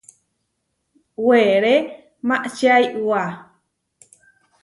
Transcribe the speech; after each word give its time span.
Weré 1.25 1.75
maʼčía 2.27 2.75
iʼwá. 2.87 3.21